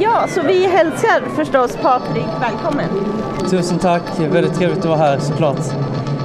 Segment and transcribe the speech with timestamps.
[0.00, 2.88] Ja, så vi hälsar förstås Patrik välkommen.
[3.50, 5.58] Tusen tack, väldigt trevligt att vara här såklart.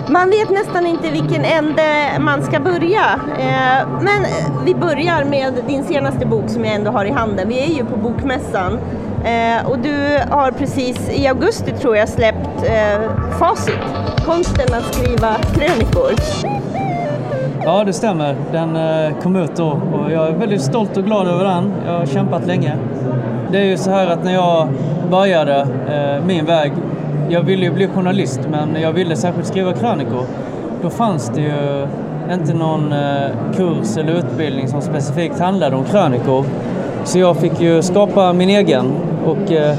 [0.10, 1.84] Man vet nästan inte vilken ände
[2.20, 3.20] man ska börja.
[3.40, 4.26] Eh, men
[4.66, 7.50] vi börjar med din senaste bok som jag ändå har i handen.
[7.50, 8.80] Vi är ju på Bokmässan.
[9.26, 13.02] Eh, och du har precis i augusti tror jag släppt eh,
[13.40, 13.80] Facit,
[14.26, 16.12] konsten att skriva krönikor.
[17.64, 18.36] Ja, det stämmer.
[18.52, 18.78] Den
[19.22, 21.74] kom ut då och jag är väldigt stolt och glad över den.
[21.86, 22.78] Jag har kämpat länge.
[23.52, 24.68] Det är ju så här att när jag
[25.12, 26.72] började eh, min väg
[27.30, 30.26] jag ville ju bli journalist men jag ville särskilt skriva krönikor.
[30.82, 31.88] Då fanns det ju
[32.34, 36.46] inte någon eh, kurs eller utbildning som specifikt handlade om krönikor.
[37.04, 38.92] Så jag fick ju skapa min egen
[39.26, 39.76] och eh,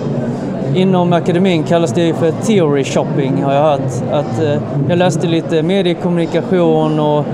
[0.74, 3.92] inom akademin kallas det för theory shopping har jag hört.
[4.12, 7.24] Att, eh, jag läste lite mediekommunikation och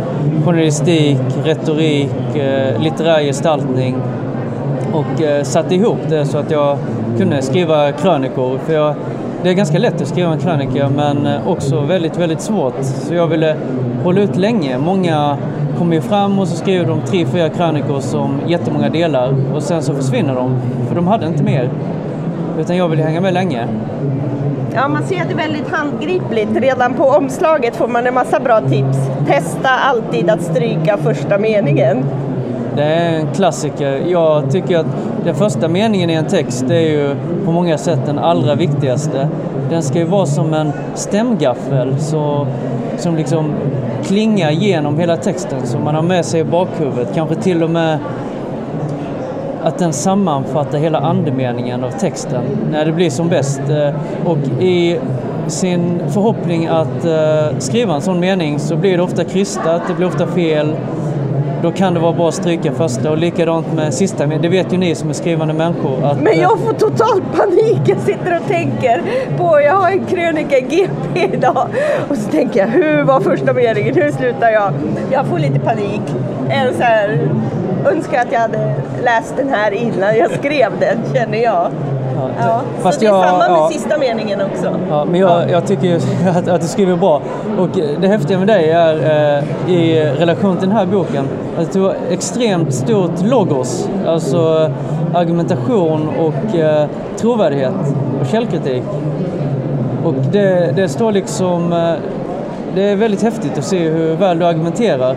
[0.44, 3.96] journalistik, retorik, eh, litterär gestaltning
[4.94, 6.78] och eh, satte ihop det så att jag
[7.18, 8.58] kunde skriva krönikor.
[8.58, 8.94] För jag
[9.44, 12.74] det är ganska lätt att skriva en krönika men eh, också väldigt, väldigt svårt.
[12.80, 13.56] Så jag ville
[14.04, 14.78] hålla ut länge.
[14.78, 15.36] Många
[15.78, 19.82] kommer ju fram och så skriver de tre, fyra krönikor som jättemånga delar och sen
[19.82, 21.70] så försvinner de för de hade inte mer.
[22.60, 23.68] Utan jag ville hänga med länge.
[24.74, 26.56] Ja, man ser att det är väldigt handgripligt.
[26.56, 28.98] Redan på omslaget får man en massa bra tips.
[29.26, 32.04] Testa alltid att stryka första meningen.
[32.76, 34.02] Det är en klassiker.
[34.06, 34.86] Jag tycker att
[35.24, 39.28] den första meningen i en text är ju på många sätt den allra viktigaste.
[39.70, 42.46] Den ska ju vara som en stämgaffel så,
[42.98, 43.52] som liksom
[44.04, 47.08] klingar genom hela texten som man har med sig i bakhuvudet.
[47.14, 47.98] Kanske till och med
[49.62, 53.60] att den sammanfattar hela andemeningen av texten när det blir som bäst.
[53.68, 53.94] Eh,
[54.24, 54.98] och i
[55.46, 60.06] sin förhoppning att eh, skriva en sån mening så blir det ofta krystat, det blir
[60.06, 60.74] ofta fel
[61.62, 64.26] då kan det vara bra att stryka första och likadant med sista.
[64.26, 66.04] Det vet ju ni som är skrivande människor.
[66.04, 67.80] Att, Men jag får total panik.
[67.86, 69.02] Jag sitter och tänker
[69.38, 71.68] på, jag har en krönika i GP idag
[72.08, 73.94] och så tänker jag, hur var första meningen?
[73.94, 74.72] Hur slutar jag?
[75.12, 76.02] Jag får lite panik.
[76.48, 77.28] En så här,
[77.86, 81.70] önskar att jag hade läst den här innan jag skrev den, känner jag.
[82.40, 84.76] Ja, Fast så det är jag, samma med ja, sista meningen också.
[84.90, 85.96] Ja, men jag, jag tycker
[86.28, 87.22] att, att, du skriver bra.
[87.58, 87.68] Och
[88.00, 91.96] det häftiga med dig är eh, i relation till den här boken att du har
[92.10, 94.70] extremt stort logos, alltså
[95.14, 96.86] argumentation och eh,
[97.16, 97.74] trovärdighet
[98.20, 98.82] och källkritik.
[100.04, 101.72] Och det, det står liksom...
[101.72, 101.94] Eh,
[102.74, 105.16] det är väldigt häftigt att se hur väl du argumenterar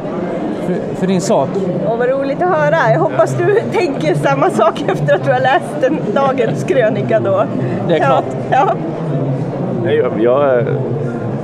[0.68, 1.50] för, för din sak.
[1.88, 2.92] Åh, vad roligt att höra.
[2.92, 7.46] Jag hoppas du tänker samma sak efter att du har läst den, dagens krönika då.
[7.88, 8.26] Det är klart.
[8.52, 8.74] Ja.
[9.86, 10.66] Jag, jag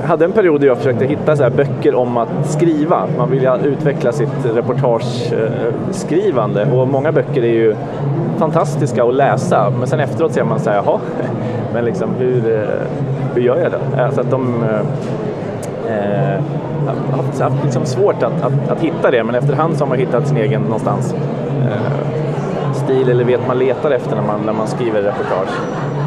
[0.04, 3.06] hade en period där jag försökte hitta så böcker om att skriva.
[3.18, 7.74] Man vill utveckla sitt reportageskrivande och många böcker är ju
[8.38, 11.00] fantastiska att läsa men sen efteråt ser man så här, jaha,
[11.72, 12.60] men liksom hur, eh,
[13.34, 13.80] hur gör jag det?
[14.02, 14.80] Alltså att de eh,
[15.96, 16.40] eh
[16.86, 20.28] haft, haft liksom svårt att, att, att, hitta det men efterhand så har man hittat
[20.28, 21.14] sin egen någonstans
[21.62, 25.54] eh, stil eller vet man letar efter när man, när man skriver reportage.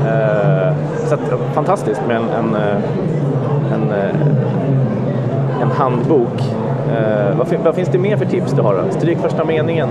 [0.07, 0.73] Eh,
[1.07, 2.77] så att, fantastiskt med en, en, eh,
[3.73, 6.41] en, eh, en handbok.
[6.97, 8.73] Eh, vad, vad, finns det mer för tips du har?
[8.73, 8.81] Då?
[8.91, 9.89] Stryk första meningen.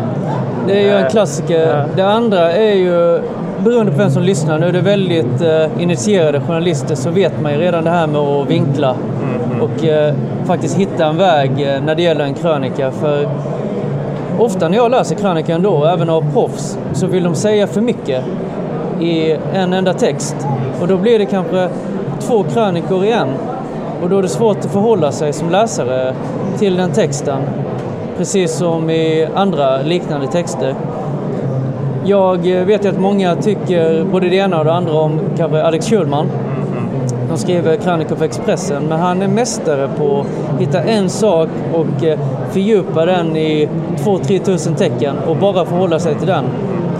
[0.66, 1.84] Det är ju en klassiker.
[1.96, 3.20] Det andra är ju
[3.64, 4.58] beroende på vem som lyssnar.
[4.58, 8.20] Nu är det väldigt eh, initierade journalister så vet man ju redan det här med
[8.20, 10.14] att vinkla mm, och eh,
[10.46, 12.90] faktiskt hitta en väg eh, när det gäller en krönika.
[12.90, 13.28] För
[14.38, 18.24] ofta när jag läser krönikan då, även av proffs, så vill de säga för mycket
[19.00, 20.36] i en enda text.
[20.80, 21.68] Och då blir det kanske
[22.20, 23.28] två krönikor i en.
[24.02, 26.14] Och då är det svårt att förhålla sig som läsare
[26.58, 27.38] till den texten.
[28.16, 30.74] Precis som i andra liknande texter.
[32.04, 35.62] Jag eh, vet ju att många tycker både det ena och det andra om kanske
[35.62, 36.26] Alex Schulman
[37.36, 42.04] som skriver krönikor för Expressen, men han är mästare på att hitta en sak och
[42.04, 42.18] eh,
[42.50, 46.44] fördjupa den i 2-3 tusen tecken och bara förhålla sig till den.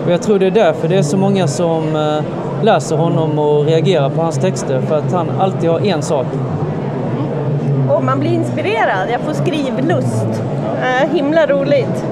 [0.05, 3.65] Och jag tror det är därför det är så många som eh, läser honom och
[3.65, 6.27] reagerar på hans texter, för att han alltid har en sak.
[6.33, 7.91] Mm.
[7.91, 10.43] Och man blir inspirerad, jag får skrivlust.
[10.83, 12.05] Eh, himla roligt.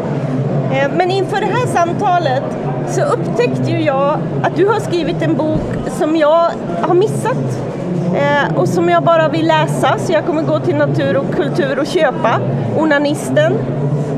[0.72, 2.44] Eh, men inför det här samtalet
[2.88, 5.60] så upptäckte ju jag att du har skrivit en bok
[5.98, 6.50] som jag
[6.82, 7.73] har missat
[8.14, 11.78] eh, och som jag bara vill läsa så jag kommer gå till Natur och kultur
[11.78, 12.40] och köpa.
[12.78, 13.52] Onanisten.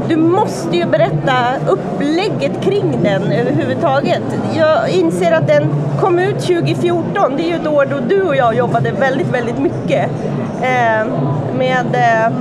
[0.08, 1.34] Du måste ju berätta
[1.68, 4.22] upplägget kring den överhuvudtaget.
[4.56, 5.68] Jag inser att den
[6.00, 9.58] kom ut 2014, det är ju ett år då du och jag jobbade väldigt, väldigt
[9.58, 10.10] mycket
[10.62, 11.06] eh,
[11.58, 12.32] med eh,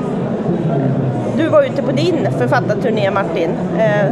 [1.38, 3.50] du var ute på din författarturné Martin,
[3.80, 4.06] eh,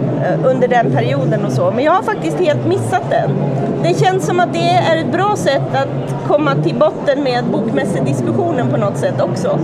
[0.45, 1.71] under den perioden och så.
[1.71, 3.29] Men jag har faktiskt helt missat den.
[3.83, 8.67] Det känns som att det är ett bra sätt att komma till botten med bokmässediskussionen
[8.69, 9.59] på något sätt också.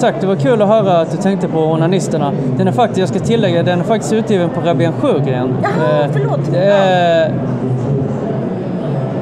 [0.00, 2.32] Tack, det var kul att höra att du tänkte på Onanisterna.
[2.58, 5.56] Den är faktiskt, jag ska tillägga, den är faktiskt utgiven på Rabén Sjögren.
[5.62, 6.40] Jaha, förlåt.
[6.52, 7.32] Det är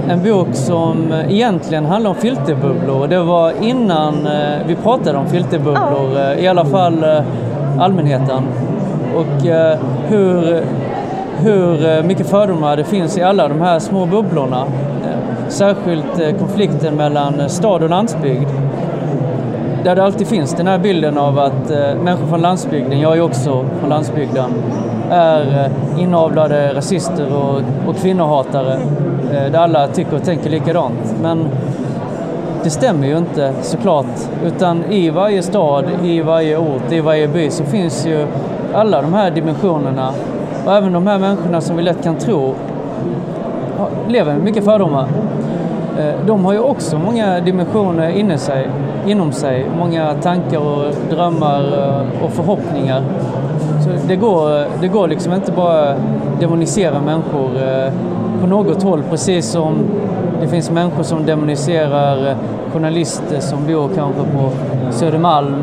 [0.08, 3.06] en bok som egentligen handlar om filterbubblor.
[3.06, 6.32] Det var innan eh, vi pratade om filterbubblor, Ja.
[6.32, 7.20] eh, i alla fall eh,
[7.80, 8.42] allmänheten.
[9.16, 9.78] Och eh,
[10.08, 10.62] hur,
[11.38, 14.64] hur eh, mycket fördomar det finns i alla de här små bubblorna.
[15.04, 18.48] Eh, särskilt konflikten mellan stad och landsbygd.
[19.84, 21.68] Där det alltid finns den här bilden av att
[22.02, 24.50] människor från landsbygden, jag är också från landsbygden,
[25.10, 28.78] är inavlade rasister och, och kvinnohatare.
[29.30, 31.14] Där alla tycker och tänker likadant.
[31.22, 31.48] Men
[32.64, 34.06] det stämmer ju inte såklart.
[34.44, 38.26] Utan i varje stad, i varje ort, i varje by så finns ju
[38.74, 40.10] alla de här dimensionerna.
[40.66, 42.54] Och även de här människorna som vi lätt kan tro
[44.08, 45.08] lever med mycket fördomar.
[45.98, 48.68] Eh, de har ju också många dimensioner inne sig,
[49.06, 49.66] inom sig.
[49.78, 53.02] Många tankar och drömmar eh, och förhoppningar.
[53.84, 55.94] Så det går, det går liksom inte bara
[56.40, 57.92] demonisera människor eh,
[58.40, 59.02] på något håll.
[59.10, 59.84] Precis som
[60.40, 62.36] det finns människor som demoniserar eh,
[62.72, 64.50] journalister som bor kanske på
[64.90, 65.54] Södermalm.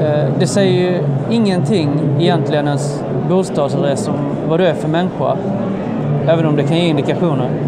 [0.00, 1.00] Eh, det säger ju
[1.30, 1.90] ingenting
[2.20, 4.14] egentligen ens bostadsadress om
[4.48, 5.36] vad du är för människa.
[6.26, 7.67] Även om det kan ge indikationer.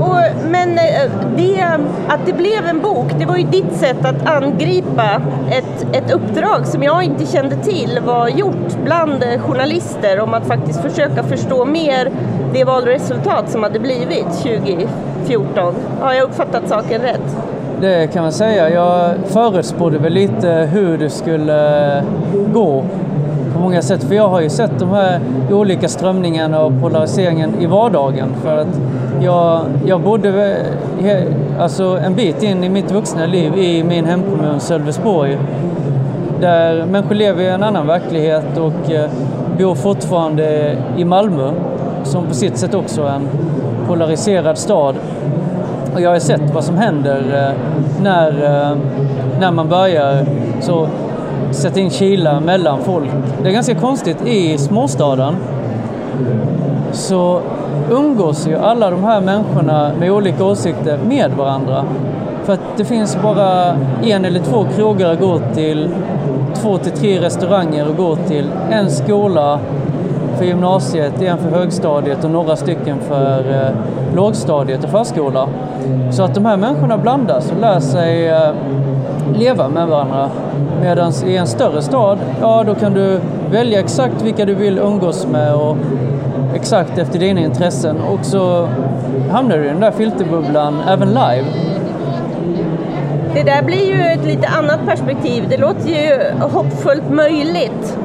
[0.00, 1.62] Och, men eh, det,
[2.08, 6.66] att det blev en bok, det var ju ditt sätt att angripa ett, ett uppdrag
[6.66, 11.64] som jag inte kände till var gjort bland eh, journalister om att faktiskt försöka förstå
[11.64, 12.10] mer
[12.52, 15.74] det valresultat som hade blivit 2014.
[16.00, 17.36] Har jag uppfattat saken rätt?
[17.80, 18.70] Det kan man säga.
[18.70, 22.04] Jag förutspådde väl lite hur det skulle eh,
[22.52, 22.84] gå
[23.54, 24.04] på många sätt.
[24.04, 25.20] För jag har ju sett de här
[25.50, 28.28] olika strömningarna och polariseringen i vardagen.
[28.42, 28.80] För att
[29.20, 30.56] jag, jag bodde
[31.58, 35.38] alltså en bit in i mitt vuxna liv i min hemkommun Sölvesborg.
[36.40, 39.10] Där människor lever i en annan verklighet och eh,
[39.58, 41.52] bor fortfarande i Malmö
[42.04, 43.28] som på sitt sätt också är en
[43.86, 44.94] polariserad stad.
[45.94, 48.76] Och jag har sett vad som händer eh, när, eh,
[49.40, 50.26] när man börjar
[50.60, 50.88] så
[51.50, 53.10] sätta in kilar mellan folk.
[53.42, 54.26] Det är ganska konstigt.
[54.26, 55.36] I småstaden
[56.92, 57.40] så
[57.90, 61.84] umgås ju alla de här människorna med olika åsikter med varandra.
[62.44, 65.88] För att det finns bara en eller två krogar att gå till,
[66.54, 69.60] två till tre restauranger att gå till, en skola
[70.38, 75.48] för gymnasiet, en för högstadiet och några stycken för eh, lågstadiet och förskola.
[76.10, 78.50] Så att de här människorna blandas och lär sig eh,
[79.38, 80.30] leva med varandra.
[80.82, 83.20] Medan i en större stad, ja då kan du
[83.50, 85.76] välja exakt vilka du vill umgås med och
[86.60, 88.00] exakt efter dina intressen.
[88.00, 88.68] Och så
[89.30, 91.44] hamnar du i den där filterbubblan även live.
[93.34, 95.46] Det där blir ju ett lite annat perspektiv.
[95.48, 97.98] Det låter ju hoppfullt möjligt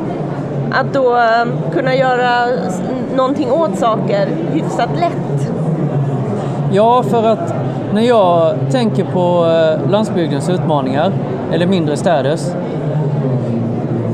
[0.72, 2.46] att då eh, kunna göra
[3.16, 5.52] någonting åt saker hyfsat lätt.
[6.72, 7.54] Ja, för att
[7.94, 11.12] när jag tänker på eh, landsbygdens utmaningar,
[11.52, 12.42] eller mindre städers,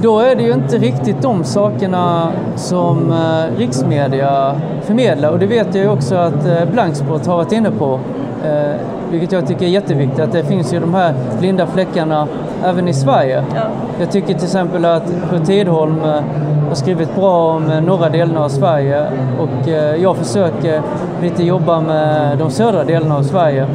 [0.02, 5.30] då är det ju inte riktigt de sakerna som eh, riksmedia förmedlar.
[5.30, 8.00] Och det vet jag ju också att eh, Blanksport har varit inne på,
[8.46, 8.76] eh,
[9.12, 10.20] vilket jag tycker är jätteviktigt.
[10.20, 12.28] Att det finns ju de här blinda fläckarna
[12.64, 13.44] även i Sverige.
[13.56, 13.62] Ja.
[14.00, 16.22] Jag tycker till exempel att Kurt Tidholm eh,
[16.68, 19.06] har skrivit bra om eh, norra delarna av Sverige
[19.40, 20.82] och eh, jag försöker
[21.22, 23.68] lite jobba med de södra delarna av Sverige.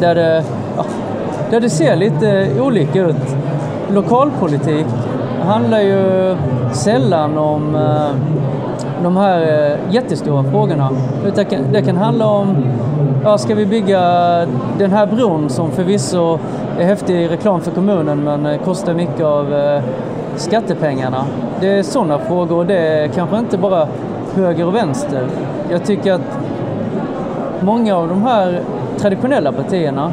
[0.00, 0.44] Där det,
[0.76, 0.84] ja,
[1.50, 3.36] där det ser lite olika ut.
[3.90, 4.86] Lokalpolitik
[5.42, 6.36] handlar ju
[6.72, 8.10] sällan om eh,
[9.02, 10.90] de här eh, jättestora frågorna.
[11.34, 12.64] Det kan, det kan handla om,
[13.24, 14.00] ja, ska vi bygga
[14.78, 16.38] den här bron som förvisso
[16.78, 19.80] är häftig reklam för kommunen men eh, kostar mycket av
[20.36, 21.24] skattepengarna.
[21.60, 23.88] Det är sådana frågor och det är kanske inte bara
[24.34, 25.26] höger och vänster.
[25.70, 26.38] Jag tycker att
[27.60, 28.60] många av de här
[28.98, 30.12] traditionella partierna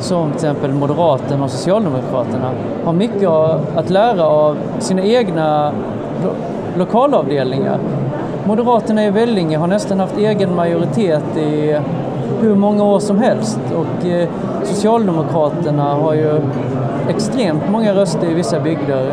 [0.00, 2.50] som till exempel Moderaterna och Socialdemokraterna
[2.84, 3.28] har mycket
[3.76, 5.72] att lära av sina egna
[6.24, 6.34] lo-
[6.78, 7.78] lokalavdelningar.
[8.44, 11.76] Moderaterna i Vellinge har nästan haft egen majoritet i
[12.40, 14.28] hur många år som helst och eh,
[14.64, 16.40] Socialdemokraterna har ju
[17.08, 19.12] extremt många röster i vissa bygder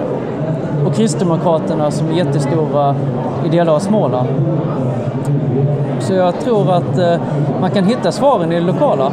[0.86, 2.96] och Kristdemokraterna som är jättestora
[3.46, 4.28] i delar av Småland.
[6.00, 7.14] Så jag tror att eh,
[7.62, 9.12] man kan hitta svaren i det lokala.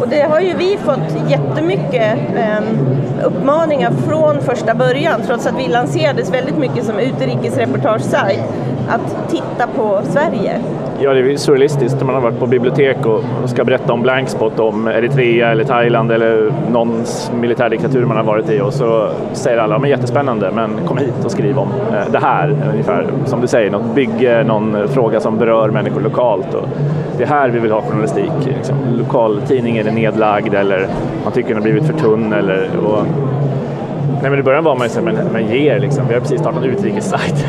[0.00, 5.68] Och det har ju vi fått jättemycket eh, uppmaningar från första början, trots att vi
[5.68, 8.40] lanserades väldigt mycket som utrikesreportagesajt,
[8.88, 10.60] att titta på Sverige.
[11.02, 14.60] Ja, det är surrealistiskt när man har varit på bibliotek och ska berätta om blankspot
[14.60, 19.78] om Eritrea eller Thailand eller någons militärdiktatur man har varit i och så säger alla,
[19.78, 23.70] men jättespännande, men kom hit och skriv om eh, det här, ungefär som du säger,
[23.70, 26.54] något bygge, någon fråga som berör människor lokalt.
[26.54, 26.68] Och
[27.20, 28.32] det är här vi vill ha journalistik.
[28.56, 28.76] Liksom.
[28.98, 30.88] Lokaltidningen är nedlagd eller
[31.24, 33.06] man tycker den har blivit för tunn eller och
[34.22, 36.08] Nej, men i början var man ju så men, men er liksom.
[36.08, 37.46] Vi har precis startat en utrikessajt.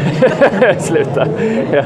[0.77, 1.25] Sluta.
[1.71, 1.83] Ja.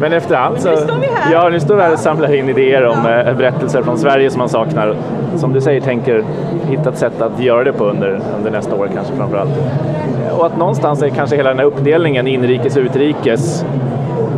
[0.00, 0.68] Men efterhand så...
[0.68, 1.32] Men nu står vi här.
[1.32, 3.20] Ja, nu står vi här och samlar in idéer om ja.
[3.20, 4.96] Eh, berättelser från Sverige som man saknar.
[5.36, 6.24] Som du säger, tänker
[6.68, 9.52] hitta ett sätt att göra det på under, under nästa år kanske framför allt.
[10.38, 13.64] Och att någonstans är kanske hela den här uppdelningen inrikes och utrikes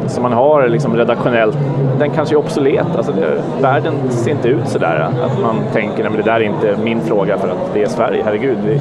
[0.09, 1.59] som man har liksom redaktionellt,
[1.99, 2.87] den kanske är obsolet.
[2.97, 5.09] Alltså det, världen ser inte ut sådär.
[5.25, 8.23] Att man tänker, att det där är inte min fråga för att det är Sverige,
[8.25, 8.59] herregud.
[8.67, 8.81] Vi,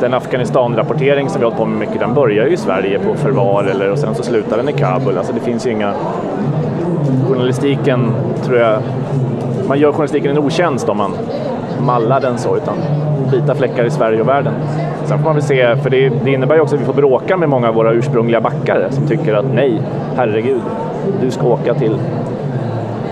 [0.00, 3.14] den Afghanistan-rapportering som vi har hållit på med mycket, den börjar ju i Sverige på
[3.14, 5.18] förvar eller, och sen så slutar den i Kabul.
[5.18, 5.92] Alltså det finns ju inga...
[7.28, 8.12] Journalistiken,
[8.44, 8.78] tror jag,
[9.68, 11.12] man gör journalistiken en otjänst om man
[11.80, 12.76] mallar den så, utan
[13.32, 14.52] vita fläckar i Sverige och världen.
[15.10, 17.36] Sen får man väl se, för det, det innebär ju också att vi får bråka
[17.36, 19.80] med många av våra ursprungliga backare som tycker att nej,
[20.16, 20.60] herregud,
[21.20, 21.98] du ska åka till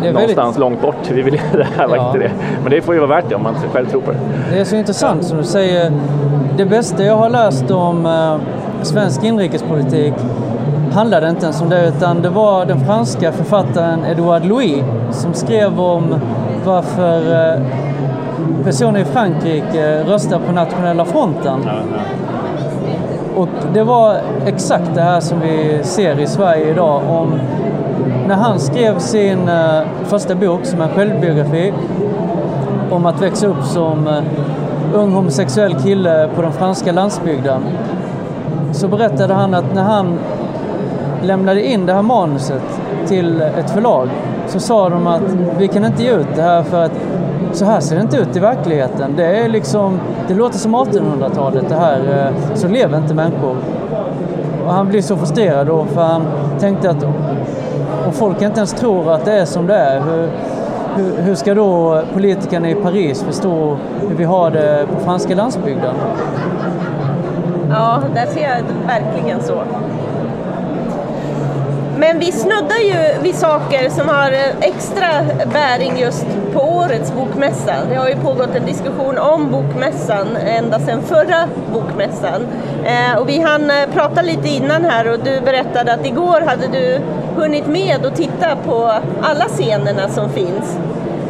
[0.03, 0.59] någonstans väldigt...
[0.59, 1.11] långt bort.
[1.11, 2.07] Vi vill det här var ja.
[2.07, 2.31] inte det.
[2.63, 4.19] Men det får ju vara värt det om man själv tror på det.
[4.53, 5.93] Det är så intressant som du säger.
[6.57, 8.37] Det bästa jag har läst om eh,
[8.83, 10.15] svensk inrikespolitik
[10.93, 15.81] handlade inte ens om det utan det var den franska författaren Edouard Louis som skrev
[15.81, 16.15] om
[16.69, 17.63] varför eh,
[18.65, 21.61] personer i Frankrike röstar på nationella fronten.
[21.65, 22.01] Ja, ja.
[23.37, 27.41] Och det var exakt det här som vi ser i Sverige idag om
[28.29, 31.73] när han skrev sin uh, första bok som en självbiografi
[32.91, 34.23] om att växa upp som
[34.95, 37.63] ung homosexuell kille på den franska landsbygden
[38.73, 40.19] så berättade han att när han
[41.23, 42.63] lämnade in det här manuset
[43.07, 44.09] till ett förlag
[44.47, 45.23] så sa de att
[45.59, 46.93] vi kan inte ge ut det här för att
[47.53, 49.17] så här ser det inte ut i verkligheten.
[49.17, 53.57] Det, är liksom, det låter som 1800-talet det här, eh, så lever inte människor.
[54.67, 56.23] Och han blev så frustrerad då för han
[56.61, 57.05] tänkte att
[58.07, 60.29] om folk inte ens tror att det är som det är, hur,
[60.97, 63.77] hur, hur ska då politikerna i Paris förstå
[64.09, 65.95] hur vi har det på franska landsbygden?
[67.71, 69.63] Ja, där ser jag verkligen så.
[71.99, 75.09] Men vi snuddar ju vid saker som har extra
[75.53, 77.75] bäring just på årets bokmässa.
[77.91, 82.47] Det har ju pågått en diskussion om bokmässan ända sedan förra bokmässan.
[82.85, 86.67] Eh, och vi hann eh, prata lite innan här och du berättade att igår hade
[86.67, 87.01] du
[87.37, 90.79] hunnit med att titta på alla scenerna som finns.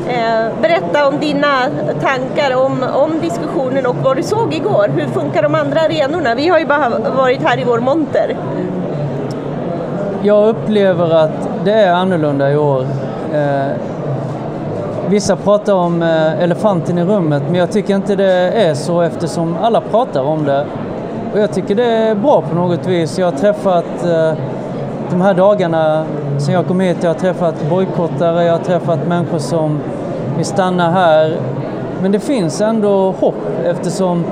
[0.08, 1.62] Eh, berätta om dina
[2.00, 4.90] tankar om, om diskussionen och vad du såg igår.
[4.96, 6.34] Hur funkar de andra arenorna?
[6.34, 8.36] Vi har ju bara varit här i vår monter.
[10.22, 12.86] Jag upplever att det är annorlunda i år.
[13.34, 13.72] Eh,
[15.08, 19.56] vissa pratar om eh, elefanten i rummet, men jag tycker inte det är så eftersom
[19.62, 20.66] alla pratar om det.
[21.32, 23.18] Och jag tycker det är bra på något vis.
[23.18, 24.32] Jag har träffat eh,
[25.10, 26.04] de här dagarna
[26.38, 29.80] sen jag kom hit, jag har träffat bojkottare, jag har träffat människor som
[30.36, 31.36] vill stanna här.
[32.02, 34.24] Men det finns ändå hopp eftersom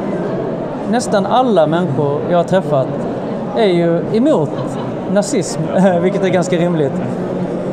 [0.91, 2.87] nästan alla människor jag har träffat
[3.57, 4.76] är ju emot
[5.13, 5.61] nazism,
[6.03, 6.93] vilket är ganska rimligt.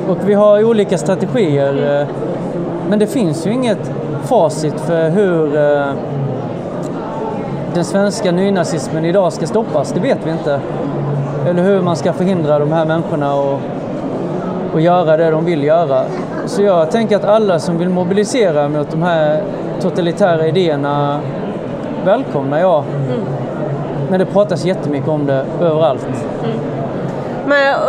[0.09, 2.01] Och vi har olika strategier.
[2.01, 2.07] Eh,
[2.89, 3.91] men det finns ju inget
[4.23, 5.93] facit för hur eh,
[7.73, 9.91] den svenska nynazismen idag ska stoppas.
[9.91, 10.59] Det vet vi inte.
[11.47, 13.59] Eller hur man ska förhindra de här människorna och,
[14.73, 16.03] och göra det de vill göra.
[16.45, 19.41] Så jag tänker att alla som vill mobilisera mot de här
[19.81, 21.19] totalitära idéerna
[22.05, 22.83] välkomnar jag.
[22.83, 23.19] Mm.
[24.09, 26.07] Men det pratas jättemycket om det överallt.
[26.43, 26.57] Mm.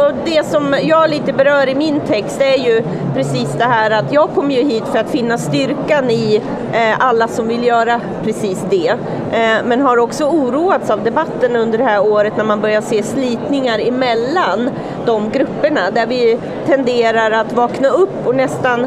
[0.06, 2.83] Och det som jag lite berör i min text är ju
[3.14, 6.42] precis det här att jag kom ju hit för att finna styrkan i
[6.73, 8.88] eh, alla som vill göra precis det.
[9.33, 13.02] Eh, men har också oroats av debatten under det här året när man börjar se
[13.02, 14.71] slitningar emellan
[15.06, 18.87] de grupperna där vi tenderar att vakna upp och nästan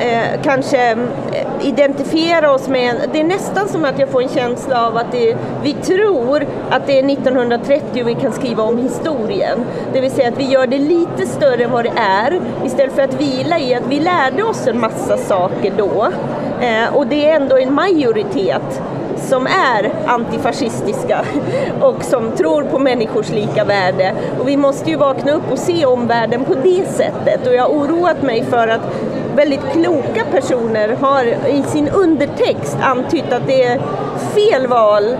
[0.00, 0.96] eh, kanske
[1.66, 5.36] identifiera oss med, det är nästan som att jag får en känsla av att det,
[5.62, 9.58] vi tror att det är 1930 och vi kan skriva om historien.
[9.92, 13.02] Det vill säga att vi gör det lite större än vad det är istället för
[13.02, 16.08] att vila i att vi lärde oss en massa saker då.
[16.60, 18.80] Eh, och det är ändå en majoritet
[19.16, 21.24] som är antifascistiska
[21.80, 24.14] och som tror på människors lika värde.
[24.40, 27.46] Och vi måste ju vakna upp och se omvärlden på det sättet.
[27.46, 28.80] Och jag har oroat mig för att
[29.36, 33.80] väldigt kloka personer har i sin undertext antytt att det är
[34.34, 35.16] fel val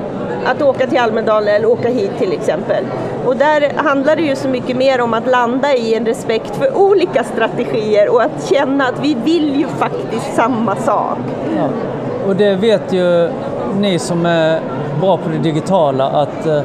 [0.47, 2.85] att åka till Almedalen eller åka hit till exempel.
[3.27, 6.77] Och där handlar det ju så mycket mer om att landa i en respekt för
[6.77, 11.19] olika strategier och att känna att vi vill ju faktiskt samma sak.
[11.57, 11.69] Ja.
[12.29, 13.31] Och det vet ju
[13.79, 14.61] ni som är
[15.01, 16.61] bra på det digitala att eh,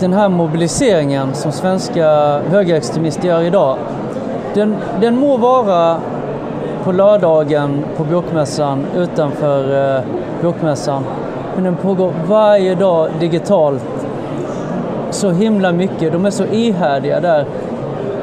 [0.00, 2.06] den här mobiliseringen som svenska
[2.50, 3.76] högerextremister gör idag,
[4.54, 6.00] den, den må vara
[6.86, 10.02] på lördagen på bokmässan utanför eh,
[10.42, 11.04] bokmässan
[11.54, 13.84] men den pågår varje dag digitalt
[15.10, 16.12] så himla mycket.
[16.12, 17.46] De är så ihärdiga där.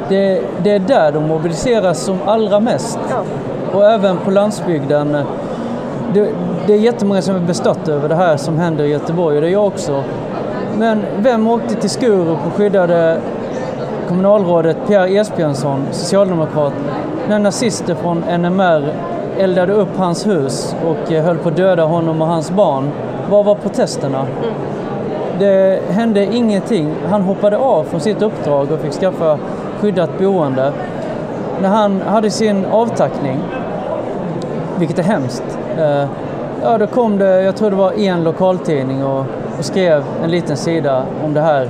[0.10, 3.00] Det, det är där de mobiliseras som allra mest.
[3.10, 3.24] Ja.
[3.77, 5.17] Och även på landsbygden.
[6.13, 6.29] Det,
[6.67, 9.48] det är jättemånga som är bestört över det här som händer i Göteborg och det
[9.48, 10.03] är jag också.
[10.77, 13.17] Men vem åkte till Skurup och skyddade
[14.08, 16.74] kommunalrådet Pierre Esbjörnsson, socialdemokrat,
[17.30, 18.94] när nazister från NMR
[19.38, 22.89] eldade upp hans hus och höll på att döda honom och hans barn?
[23.30, 24.20] Vad var protesterna?
[24.20, 24.53] Mm.
[25.39, 26.96] Det hände ingenting.
[27.10, 29.39] Han hoppade av från sitt uppdrag och fick skaffa
[29.80, 30.74] skyddat boende.
[31.62, 33.39] När han hade sin avtackning,
[34.80, 36.06] vilket är hemskt, eh,
[36.63, 39.25] ja då kom det, jag tror det var en lokaltidning och,
[39.60, 41.70] och skrev en liten sida om det här.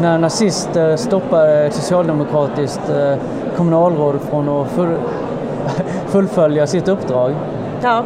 [0.00, 3.14] När nazister stoppade ett socialdemokratiskt eh,
[3.56, 4.94] kommunalråd från att full,
[6.06, 7.34] fullfölja sitt uppdrag.
[7.82, 8.04] Ja.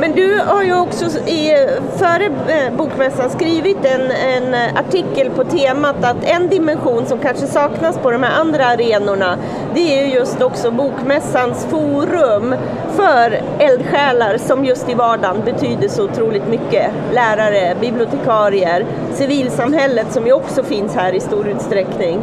[0.00, 6.04] Men du har ju också i, före eh, bokmässan skrivit en, en, artikel på temat
[6.04, 9.36] att en dimension som kanske saknas på de här andra arenorna
[9.74, 12.54] det är ju just också bokmässans forum
[12.96, 16.90] för eldsjälar som just i vardagen betyder så otroligt mycket.
[17.12, 22.20] Lärare, bibliotekarier, civilsamhället som ju också finns här i stor utsträckning.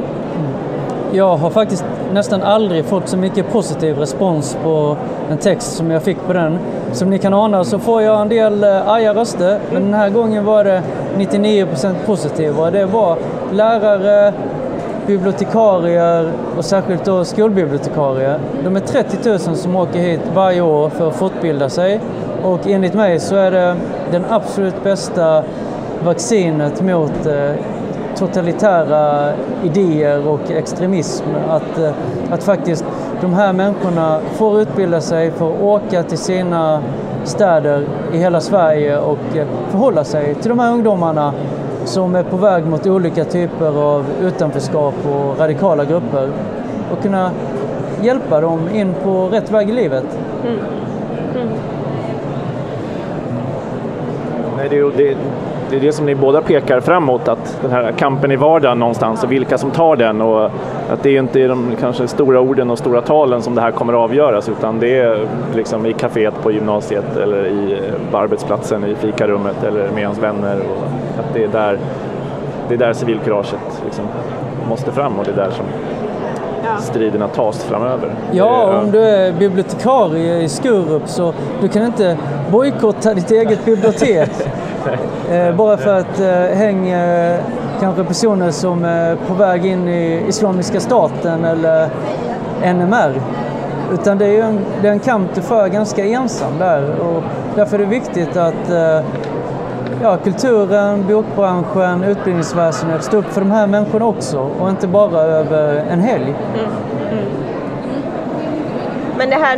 [1.11, 4.97] Jag har faktiskt nästan aldrig fått så mycket positiv respons på
[5.29, 6.59] en text som jag fick på den.
[6.91, 10.09] Som ni kan ana så får jag en del eh, arga röster, men den här
[10.09, 10.83] gången var det
[11.17, 12.71] 99% positiva.
[12.71, 13.17] Det var
[13.51, 14.33] lärare,
[15.07, 18.39] bibliotekarier och särskilt då skolbibliotekarier.
[18.63, 21.99] De är 30 000 som åker hit varje år för att fortbilda sig
[22.43, 23.75] och enligt mig så är det
[24.11, 25.43] den absolut bästa
[26.03, 27.51] vaccinet mot eh,
[28.15, 31.25] totalitära idéer och extremism.
[31.49, 31.91] Att, eh,
[32.31, 32.85] att faktiskt
[33.21, 36.81] de här människorna får utbilda sig, får åka till sina
[37.23, 41.33] städer i hela Sverige och eh, förhålla sig till de här ungdomarna
[41.85, 46.29] som är på väg mot olika typer av utanförskap och radikala grupper
[46.91, 47.31] och kunna
[48.01, 50.05] hjälpa dem in på rätt väg i livet.
[50.45, 50.59] Mm.
[51.35, 51.49] Mm.
[54.57, 55.17] Nej, det, det,
[55.71, 59.23] det är det som ni båda pekar framåt, att den här kampen i vardagen någonstans
[59.23, 60.45] och vilka som tar den och
[60.89, 63.93] att det är inte de kanske stora orden och stora talen som det här kommer
[63.93, 67.81] att avgöras utan det är liksom i kaféet på gymnasiet eller i,
[68.11, 70.83] på arbetsplatsen i fikarummet eller med ens vänner och
[71.19, 71.79] att det är där,
[72.67, 74.05] det är där civilkuraget liksom
[74.69, 75.65] måste fram och det är där som
[76.79, 78.15] striderna tas framöver.
[78.31, 82.17] Ja, om du är bibliotekarie i Skurup så du kan inte
[82.51, 84.29] bojkotta ditt eget bibliotek
[85.31, 87.39] Eh, bara för att eh, häng eh,
[87.79, 91.89] kanske personer som är på väg in i Islamiska staten eller
[92.73, 93.21] NMR.
[93.93, 97.23] Utan det är en, det är en kamp du för ganska ensam där och
[97.55, 99.01] därför är det viktigt att eh,
[100.01, 105.75] ja, kulturen, bokbranschen, utbildningsväsendet står upp för de här människorna också och inte bara över
[105.75, 106.35] en helg.
[106.53, 106.65] Mm.
[107.11, 107.20] mm.
[109.21, 109.57] Men det här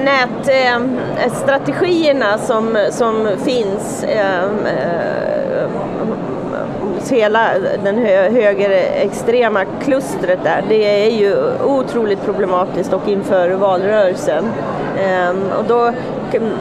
[1.16, 4.50] nätstrategierna eh, som, som finns eh,
[6.82, 7.50] hos hela
[7.84, 7.98] den
[8.36, 14.46] högerextrema klustret där, det är ju otroligt problematiskt och inför valrörelsen.
[15.00, 15.92] Ehm, och, då,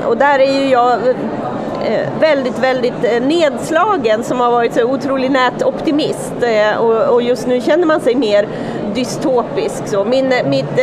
[0.06, 6.34] och där är ju jag eh, väldigt, väldigt nedslagen som har varit så otrolig nätoptimist
[6.78, 8.48] och, och just nu känner man sig mer
[8.94, 9.86] dystopisk.
[9.86, 10.78] Så min, mitt,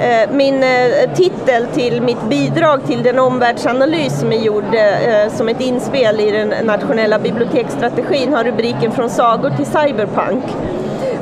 [0.00, 5.48] Eh, min eh, titel till mitt bidrag till den omvärldsanalys som är gjord eh, som
[5.48, 10.44] ett inspel i den nationella biblioteksstrategin har rubriken Från sagor till cyberpunk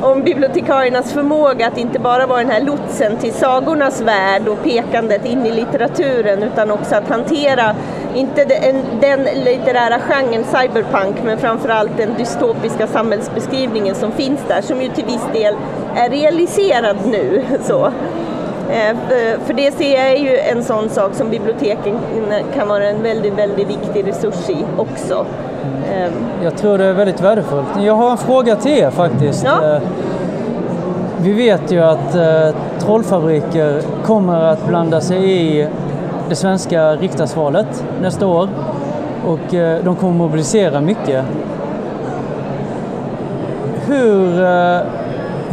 [0.03, 5.27] om bibliotekariernas förmåga att inte bara vara den här lotsen till sagornas värld och pekandet
[5.27, 7.75] in i litteraturen utan också att hantera,
[8.15, 14.83] inte den, den litterära genren cyberpunk men framförallt den dystopiska samhällsbeskrivningen som finns där som
[14.83, 15.55] ju till viss del
[15.97, 17.43] är realiserad nu.
[17.67, 17.93] Så.
[18.71, 18.97] Eh,
[19.47, 21.95] för det ser jag ju en sån sak som biblioteken
[22.55, 25.27] kan vara en väldigt, väldigt viktig resurs i också.
[25.95, 26.11] Eh,
[26.45, 27.67] Jag tror det är väldigt värdefullt.
[27.81, 29.45] Jag har en fråga till er faktiskt.
[29.45, 29.75] Ja.
[29.75, 29.81] Eh,
[31.23, 35.69] Vi vet ju att eh, trollfabriker kommer att blanda sig i
[36.29, 38.49] det svenska riksdagsvalet nästa år
[39.27, 41.25] och eh, de kommer mobilisera mycket.
[43.87, 44.81] Hur, eh,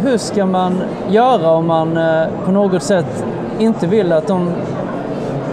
[0.03, 3.25] hur ska man göra om man eh, på något sätt
[3.59, 4.51] inte vill att de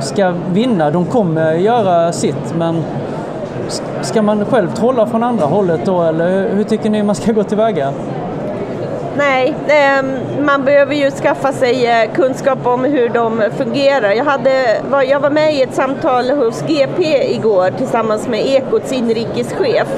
[0.00, 0.90] ska vinna?
[0.90, 2.82] De kommer göra sitt, men
[4.02, 7.44] ska man själv trolla från andra hållet då eller hur- tycker ni man ska gå
[7.44, 7.92] tillväga?
[9.16, 14.10] Nej, ehm, man behöver ju skaffa sig eh, kunskap om hur de fungerar.
[14.12, 14.50] Jag, hade,
[15.08, 19.88] jag var med i ett samtal hos GP igår tillsammans med Ekots inrikeschef.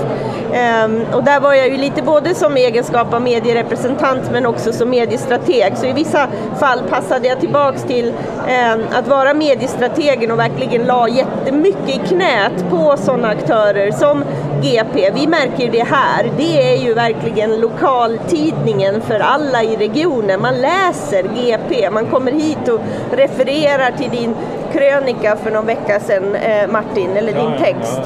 [0.54, 4.90] Eh, och där var jag ju lite både som egenskap av medierepresentant men också som
[4.90, 5.76] mediestrateg.
[5.76, 6.28] Så i vissa
[6.60, 8.12] fall passade jag tillbaks till
[8.48, 14.24] eh, att vara mediestrategen och verkligen la jättemycket i knät på sådana aktörer som
[14.62, 15.10] GP.
[15.14, 16.30] Vi märker ju det här.
[16.36, 20.40] Det är ju verkligen lokaltidningen för alla i regionen.
[20.40, 22.80] Man läser GP, man kommer hit och
[23.16, 24.34] refererar till din
[24.72, 28.00] krönika för någon vecka sedan, eh, Martin, eller din text.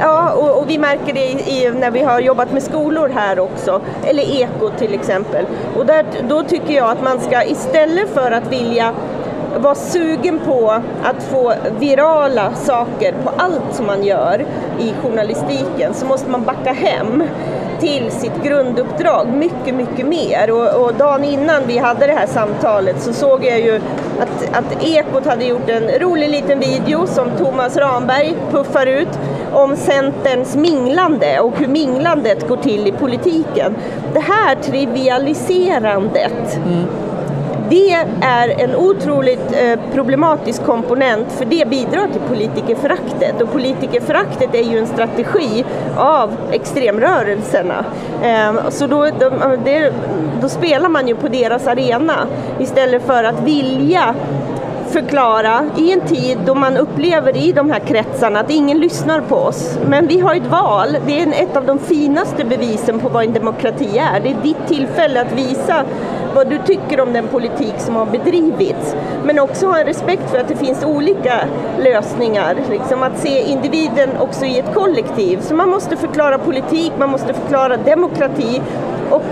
[0.00, 3.38] Ja, och, och vi märker det i, i, när vi har jobbat med skolor här
[3.38, 5.46] också, eller Eko till exempel.
[5.76, 8.94] Och där, då tycker jag att man ska istället för att vilja
[9.58, 10.70] vara sugen på
[11.02, 14.46] att få virala saker på allt som man gör
[14.80, 17.22] i journalistiken så måste man backa hem
[17.80, 20.50] till sitt grunduppdrag mycket, mycket mer.
[20.50, 23.80] Och, och dagen innan vi hade det här samtalet så såg jag ju
[24.20, 29.18] att, att Ekot hade gjort en rolig liten video som Thomas Ramberg puffar ut
[29.56, 33.76] om Centerns minglande och hur minglandet går till i politiken.
[34.12, 36.60] Det här trivialiserandet
[37.70, 44.62] det är en otroligt eh, problematisk komponent för det bidrar till politikerföraktet och politikerföraktet är
[44.62, 45.64] ju en strategi
[45.96, 47.84] av extremrörelserna.
[48.22, 49.92] Eh, så då, de, det,
[50.40, 52.26] då spelar man ju på deras arena
[52.58, 54.14] istället för att vilja
[54.86, 59.36] förklara i en tid då man upplever i de här kretsarna att ingen lyssnar på
[59.36, 59.78] oss.
[59.88, 63.32] Men vi har ett val, det är ett av de finaste bevisen på vad en
[63.32, 64.20] demokrati är.
[64.20, 65.84] Det är ditt tillfälle att visa
[66.34, 68.96] vad du tycker om den politik som har bedrivits.
[69.24, 71.40] Men också ha en respekt för att det finns olika
[71.78, 72.56] lösningar.
[72.70, 75.40] Liksom att se individen också i ett kollektiv.
[75.40, 78.62] Så man måste förklara politik, man måste förklara demokrati.
[79.10, 79.24] Och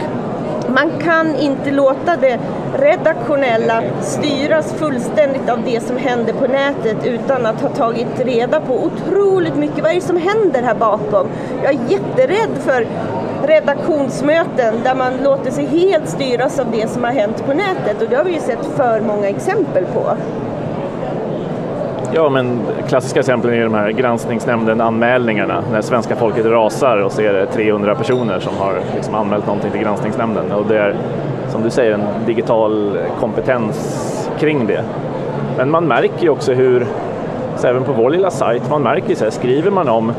[0.68, 2.38] man kan inte låta det
[2.78, 8.84] redaktionella styras fullständigt av det som händer på nätet utan att ha tagit reda på
[8.84, 9.82] otroligt mycket.
[9.82, 11.26] Vad är det som händer här bakom?
[11.62, 12.86] Jag är jätterädd för
[13.46, 18.08] redaktionsmöten där man låter sig helt styras av det som har hänt på nätet och
[18.08, 20.16] det har vi ju sett för många exempel på.
[22.16, 27.46] Ja, men klassiska exemplen är de här granskningsnämnden anmälningarna när svenska folket rasar och ser
[27.46, 30.96] 300 personer som har liksom anmält någonting till granskningsnämnden och det är
[31.48, 34.84] som du säger en digital kompetens kring det.
[35.56, 36.86] Men man märker ju också hur,
[37.56, 40.12] så även på vår lilla sajt, man märker ju så här, skriver man om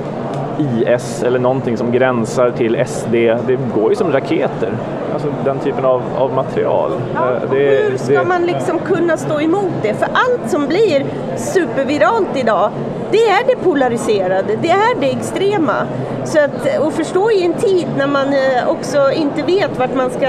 [0.60, 3.14] IS eller någonting som gränsar till SD,
[3.48, 4.70] det går ju som raketer.
[5.14, 6.92] Alltså den typen av, av material.
[7.16, 7.58] Ja, Eh, det,
[7.90, 9.94] hur ska det- man liksom kunna stå emot det?
[9.94, 11.06] För allt som blir
[11.38, 12.70] superviralt idag,
[13.12, 15.76] det är det polariserade, det är det extrema.
[16.24, 20.10] Så att, och förstå i en tid när man eh, också inte vet vart man
[20.10, 20.26] ska,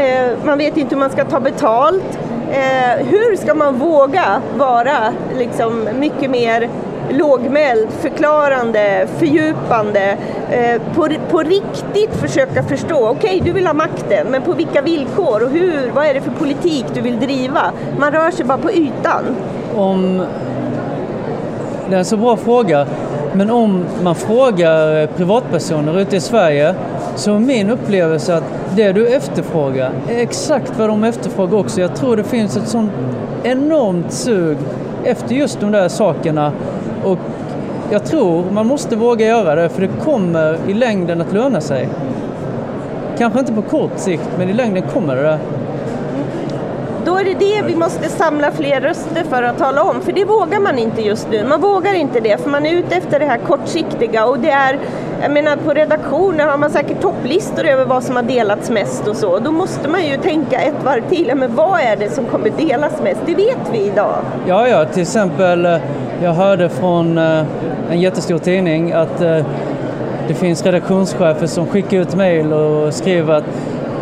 [0.00, 2.18] eh, man vet inte hur man ska ta betalt.
[2.98, 6.68] Hur ska man våga vara liksom mycket mer
[7.10, 10.16] lågmäld, förklarande, fördjupande,
[10.50, 15.42] eh, på, på riktigt försöka förstå, okej du vill ha makten, men på vilka villkor
[15.42, 17.72] och hur, vad är det för politik du vill driva?
[17.98, 19.24] Man rör sig bara på ytan.
[19.76, 20.22] Om...
[21.88, 22.86] Det är en så bra fråga.
[23.32, 26.74] Men om man frågar eh, privatpersoner ute i Sverige
[27.16, 28.44] så är min upplevelse att
[28.76, 31.80] det du efterfrågar är exakt vad de efterfrågar också.
[31.80, 32.90] Jag tror det finns ett sånt
[33.42, 34.56] enormt sug
[35.04, 36.52] efter just de där sakerna.
[37.06, 37.18] Och
[37.90, 41.88] jag tror man måste våga göra det för det kommer i längden att löna sig.
[43.18, 45.38] Kanske inte på kort sikt, men i längden kommer det.
[47.04, 50.24] Då är det det vi måste samla fler röster för att tala om, för det
[50.24, 51.44] vågar man inte just nu.
[51.48, 54.78] Man vågar inte det, för man är ute efter det här kortsiktiga och det är,
[55.22, 59.16] jag menar på redaktioner har man säkert topplistor över vad som har delats mest och
[59.16, 59.38] så.
[59.38, 63.02] Då måste man ju tänka ett varv till, men vad är det som kommer delas
[63.02, 63.20] mest?
[63.26, 64.16] Det vet vi idag.
[64.46, 65.78] Ja, ja, till exempel eh,
[66.22, 67.44] jag hörde från eh,
[67.90, 69.46] en jättestor tidning att eh,
[70.28, 73.44] det finns redaktionschefer som skickar ut mejl och skriver att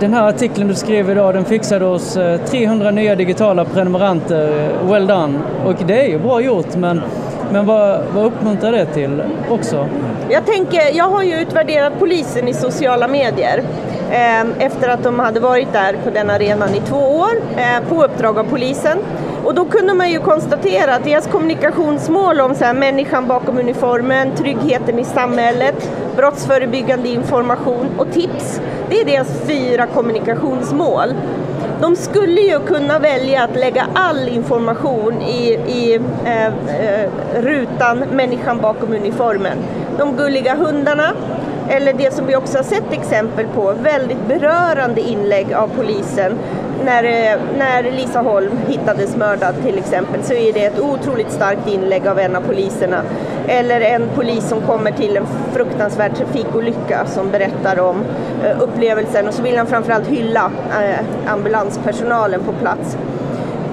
[0.00, 5.07] den här artikeln du skrev idag den fixade oss eh, 300 nya digitala prenumeranter, well
[5.07, 5.38] done.
[5.64, 7.00] Och det är ju bra gjort men
[7.53, 9.88] Men vad, vad uppmuntrar det till också?
[10.31, 13.62] Jag tänker, jag har ju utvärderat polisen i sociala medier
[14.11, 18.05] eh, efter att de hade varit där på den arenan i två år eh, på
[18.05, 18.98] uppdrag av polisen.
[19.44, 24.37] Och då kunde man ju konstatera att deras kommunikationsmål om så här, människan bakom uniformen,
[24.37, 31.14] tryggheten i samhället, brottsförebyggande information och tips, det är deras fyra kommunikationsmål.
[31.80, 38.61] De skulle ju kunna välja att lägga all information i, i eh, eh rutan människan
[38.61, 39.59] bakom uniformen.
[39.98, 41.12] De gulliga hundarna,
[41.68, 46.38] eller det som vi också har sett exempel på, väldigt berörande inlägg av polisen.
[46.84, 51.68] När, eh, när Lisa Holm hittades mördad till exempel så är det ett otroligt starkt
[51.68, 53.02] inlägg av en av poliserna.
[53.48, 57.96] Eller en polis som kommer till en fruktansvärd trafikolycka som berättar om
[58.44, 60.50] eh, upplevelsen och så vill han framförallt hylla
[60.82, 62.96] eh, ambulanspersonalen på plats.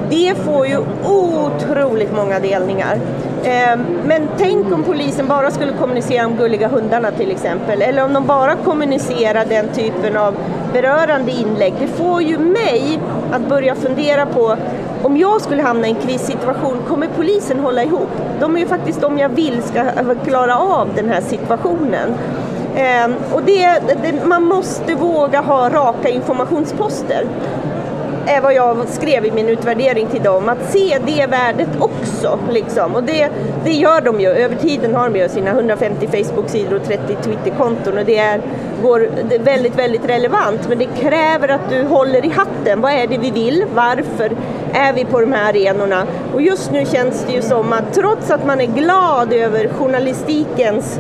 [0.10, 3.00] Det får ju otroligt många delningar.
[3.44, 8.14] Eh, men tänk om polisen bara skulle kommunicera om gulliga hundarna till exempel, eller om
[8.14, 10.36] de bara kommunicerar den typen av
[10.74, 11.74] berörande inlägg.
[11.80, 13.00] Det får ju mig
[13.32, 14.58] att börja fundera på
[15.04, 18.10] om jag skulle hamna i en krissituation, kommer polisen hålla ihop?
[18.40, 19.84] De är ju faktiskt de jag vill ska
[20.26, 22.14] klara av den här situationen.
[22.76, 27.28] Eh, och det, det, man måste våga ha raka informationsposter
[28.32, 32.40] är vad jag skrev i min utvärdering till dem, att se det värdet också.
[32.52, 32.96] Liksom.
[32.96, 33.30] Och det,
[33.64, 37.98] det gör de ju, över tiden har de ju sina 150 Facebook-sidor och 30 Twitter-konton
[37.98, 38.42] och det är,
[38.84, 40.70] går, det är väldigt, väldigt relevant.
[40.70, 42.82] Men det kräver att du håller i hatten.
[42.82, 43.66] Vad är det vi vill?
[43.76, 44.32] Varför
[44.74, 46.08] är vi på de här arenorna?
[46.34, 51.00] Och just nu känns det ju som att trots att man är glad över journalistikens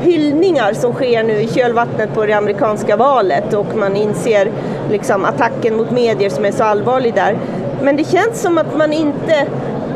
[0.00, 4.52] hyllningar som sker nu i kölvattnet på det amerikanska valet och man inser
[4.90, 7.38] liksom attacken mot medier som är så allvarlig där.
[7.82, 9.46] Men det känns som att man inte,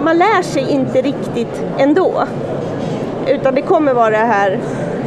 [0.04, 2.24] man lär sig inte riktigt ändå.
[3.26, 4.58] Utan det kommer vara det här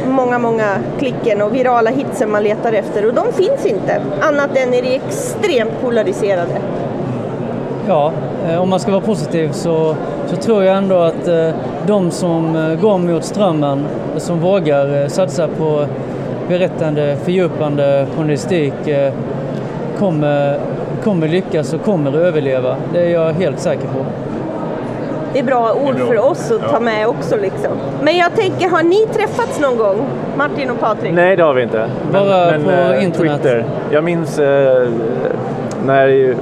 [0.08, 4.74] många, många klicken och virala hitsen man letar efter och de finns inte annat än
[4.74, 6.60] i det extremt polariserade.
[7.88, 8.12] Ja,
[8.48, 9.96] eh, om man ska vara positiv så,
[10.26, 11.50] så tror jag ändå att eh,
[11.86, 15.86] de som eh, går mot strömmen, som vågar satsa på
[16.48, 18.74] berättande, fördjupande journalistik
[19.98, 20.60] kommer,
[21.04, 22.76] kommer lyckas och kommer överleva.
[22.92, 24.06] Det är jag helt säker på.
[25.32, 27.36] Det är bra ord för oss att ta med också.
[27.36, 27.72] Liksom.
[28.02, 30.06] Men jag tänker, har ni träffats någon gång?
[30.36, 31.12] Martin och Patrik?
[31.12, 31.90] Nej, det har vi inte.
[32.12, 33.42] Bara men, på äh, internet?
[33.42, 33.64] Twitter.
[33.90, 34.88] Jag minns äh,
[35.86, 36.36] när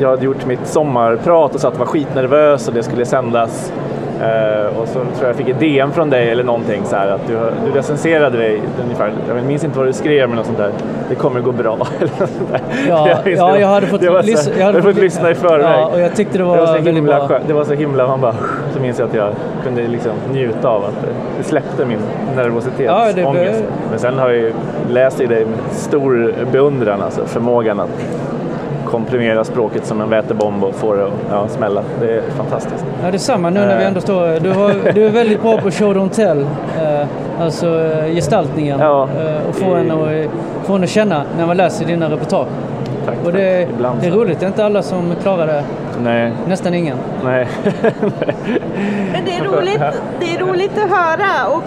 [0.00, 3.72] jag hade gjort mitt sommarprat och satt och var skitnervös och det skulle sändas.
[4.16, 7.08] Uh, och så tror jag jag fick ett DM från dig eller någonting så här,
[7.08, 10.58] att du, du recenserade dig ungefär, jag minns inte vad du skrev men något sånt
[10.58, 10.70] där,
[11.08, 11.78] det kommer gå bra.
[12.88, 15.60] ja, jag, ja, jag hade fått, så, lys jag hade fått lyssna i förväg.
[15.60, 17.38] Ja, och jag tyckte det var, det var så himla, bra.
[17.46, 18.34] Det var så himla, man bara,
[18.74, 19.30] så minns jag att jag
[19.64, 21.06] kunde liksom njuta av att
[21.38, 22.00] det släppte min
[22.36, 23.64] nervositetsångest.
[23.66, 24.52] Ja, men sen har jag
[24.88, 27.90] läst i dig med stor beundran, alltså förmågan att
[28.86, 31.82] komprimera språket som en vätebomb och få det att ja, smälla.
[32.00, 32.84] Det är fantastiskt.
[33.02, 33.88] Ja, det är samma nu när vi eh.
[33.88, 34.40] ändå står...
[34.40, 37.06] Du, har, du är väldigt bra på show don't tell, eh,
[37.40, 38.80] alltså eh, gestaltningen.
[38.80, 39.08] Ja,
[39.48, 40.08] och få en, att,
[40.66, 42.48] få en att känna när man läser dina reportage.
[43.06, 43.68] Tack, och det,
[44.00, 45.64] det är roligt, det är inte alla som klarar det.
[46.02, 46.32] Nej.
[46.48, 46.98] Nästan ingen.
[47.24, 47.48] Nej.
[49.12, 49.80] Men det är, roligt,
[50.20, 51.64] det är roligt att höra och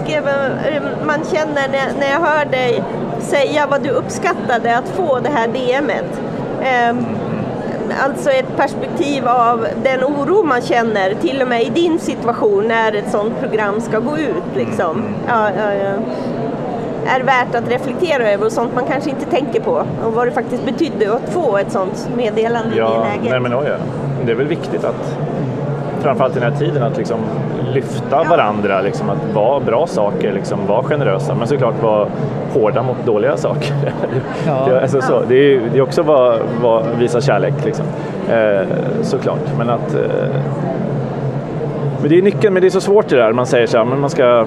[1.05, 1.67] man känner
[1.99, 2.83] när jag hör dig
[3.19, 6.21] säga vad du uppskattade att få det här DMet.
[6.61, 7.05] Ehm,
[8.03, 12.95] alltså ett perspektiv av den oro man känner, till och med i din situation när
[12.95, 14.55] ett sådant program ska gå ut.
[14.55, 15.03] Liksom.
[15.27, 15.91] Ja, ja, ja.
[17.07, 20.31] är värt att reflektera över och sånt man kanske inte tänker på och vad det
[20.31, 23.31] faktiskt betydde att få ett sådant meddelande i det läget.
[23.31, 23.75] Nej, men, oh ja.
[24.25, 25.17] Det är väl viktigt att
[26.01, 27.19] framförallt i den här tiden att liksom
[27.73, 32.07] lyfta varandra, liksom, att vara bra saker, liksom, vara generösa men såklart vara
[32.53, 33.73] hårda mot dåliga saker.
[34.47, 34.65] Ja.
[34.69, 37.85] det, alltså, så, det, är, det är också att visa kärlek liksom.
[38.29, 38.67] eh,
[39.01, 39.57] såklart.
[39.57, 40.41] Men att eh,
[42.01, 43.33] men det är nyckeln, men det är så svårt det där.
[43.33, 44.45] Man säger så här, men man ska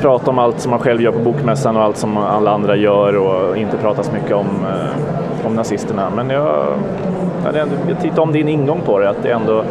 [0.00, 3.16] prata om allt som man själv gör på bokmässan och allt som alla andra gör
[3.16, 6.10] och inte prata så mycket om, eh, om nazisterna.
[6.16, 6.66] Men jag,
[7.44, 9.64] jag, jag tittar om din ingång på det, att det ändå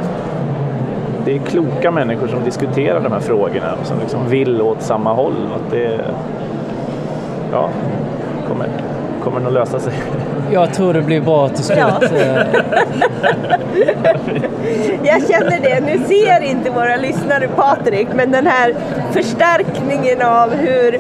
[1.26, 5.14] det är kloka människor som diskuterar de här frågorna och som liksom vill åt samma
[5.14, 5.50] håll.
[5.56, 6.02] Att det
[7.52, 7.70] ja,
[8.48, 8.68] kommer,
[9.24, 9.94] kommer nog lösa sig.
[10.52, 11.78] Jag tror det blir bra till slut.
[11.78, 12.00] Ja.
[15.04, 15.80] Jag känner det.
[15.80, 18.76] Nu ser inte våra lyssnare Patrik, men den här
[19.12, 21.00] förstärkningen av hur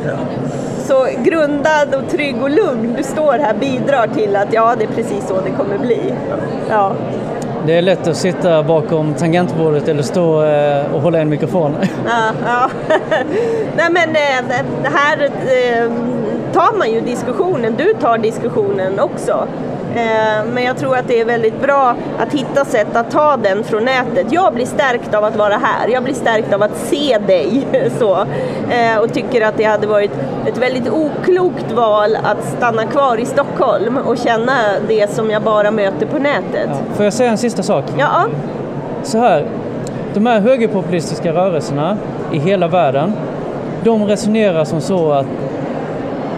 [0.87, 4.95] så grundad och trygg och lugn du står här bidrar till att ja, det är
[4.95, 6.13] precis så det kommer bli.
[6.69, 6.91] Ja.
[7.65, 11.75] Det är lätt att sitta bakom tangentbordet eller stå eh, och hålla en mikrofon.
[12.05, 12.69] Ja, ja.
[13.77, 15.91] Nej men eh, här eh,
[16.53, 19.47] tar man ju diskussionen, du tar diskussionen också.
[20.53, 23.85] Men jag tror att det är väldigt bra att hitta sätt att ta den från
[23.85, 24.27] nätet.
[24.29, 27.67] Jag blir stärkt av att vara här, jag blir stärkt av att se dig.
[27.99, 28.25] Så.
[29.01, 30.11] Och tycker att det hade varit
[30.45, 34.53] ett väldigt oklokt val att stanna kvar i Stockholm och känna
[34.87, 36.69] det som jag bara möter på nätet.
[36.69, 36.95] Ja.
[36.95, 37.85] Får jag säga en sista sak?
[37.97, 38.25] Ja.
[39.03, 39.45] Så här,
[40.13, 41.97] de här högerpopulistiska rörelserna
[42.33, 43.13] i hela världen,
[43.83, 45.25] de resonerar som så att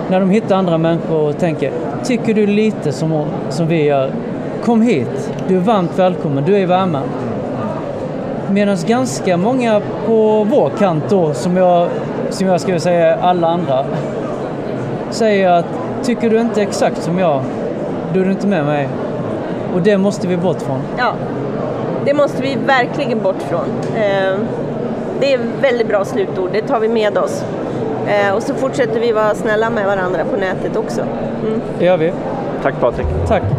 [0.10, 1.72] när de hittar andra människor och tänker,
[2.04, 4.12] tycker du lite som, som vi gör?
[4.64, 7.04] Kom hit, du är varmt välkommen, du är i värmen.
[8.52, 11.90] Medan ganska många på vår kant då, som jag,
[12.30, 13.86] som jag skulle säga alla andra,
[15.10, 15.66] säger att
[16.04, 17.42] tycker du inte exakt som jag,
[18.14, 18.90] då är du inte med mig.
[19.74, 20.80] Och det måste vi bort från.
[20.98, 21.14] Ja,
[22.06, 23.66] det måste vi verkligen bort från.
[23.96, 24.40] Eh,
[25.20, 27.44] det är väldigt bra slutord, det tar vi med oss.
[28.08, 31.02] Eh, och så fortsätter vi vara snälla med varandra på nätet också.
[31.02, 31.62] Mm.
[31.80, 32.14] Det gör vi.
[32.64, 33.08] Tack Patrik.
[33.28, 33.28] Tack.
[33.28, 33.57] Tack.